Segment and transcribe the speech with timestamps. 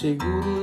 [0.00, 0.59] seguro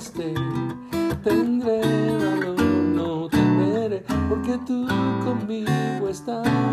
[0.00, 0.34] yo esté,
[1.22, 1.80] tendré
[2.16, 2.60] valor,
[2.94, 4.86] no temeré, porque tú
[5.24, 6.69] conmigo estás.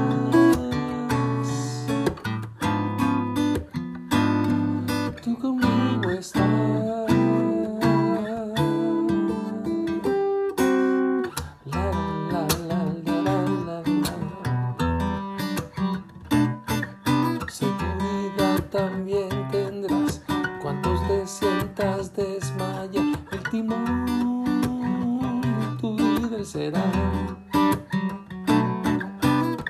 [26.47, 26.81] será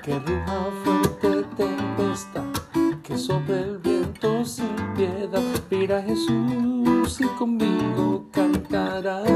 [0.04, 2.44] que ruja fuerte tempestad,
[3.02, 9.28] que sobre el viento sin piedad mira Jesús y conmigo cantarás.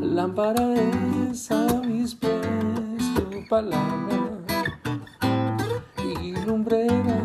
[0.00, 0.74] Lámpara
[1.30, 4.40] es a mis pies tu palabra
[6.02, 7.20] y lumbrera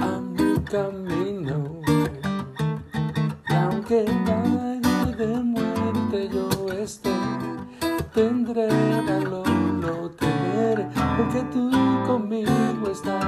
[0.00, 1.09] a mi camino.
[8.14, 8.68] tendré
[9.06, 11.70] valor, lo temeré, porque tú
[12.06, 13.20] conmigo estás.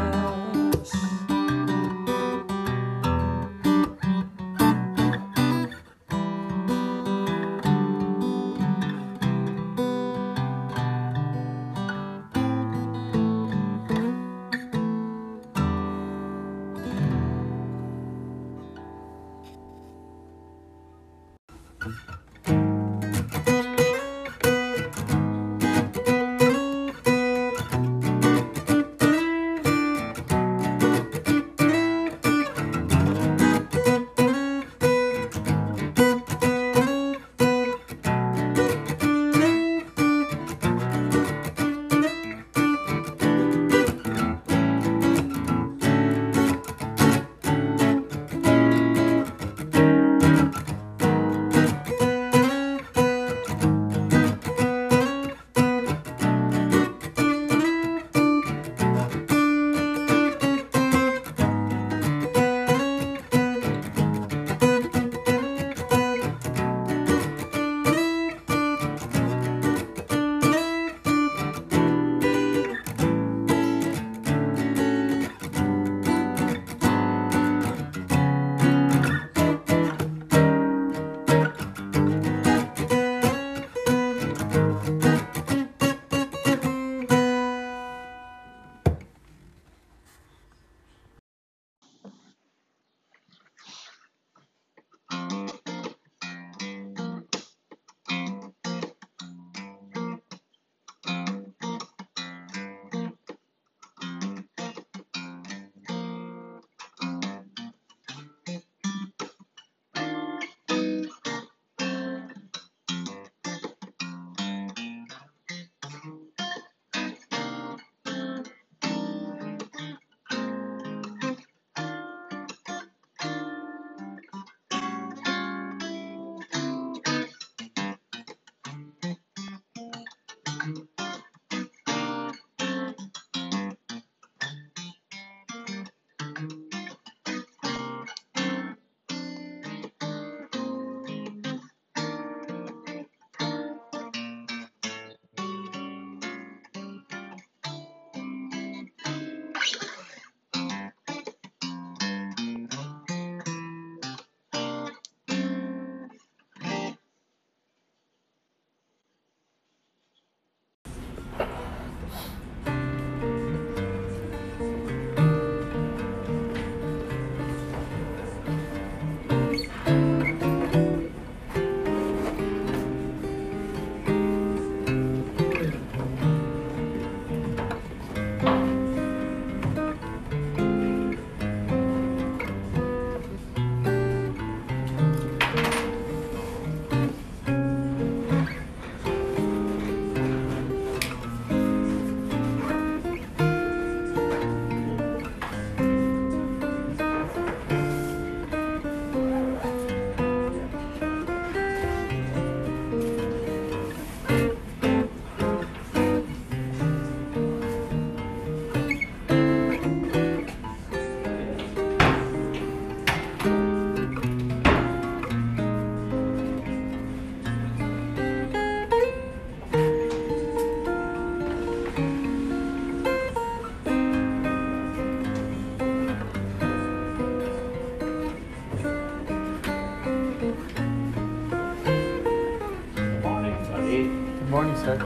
[234.53, 234.99] morning, sir.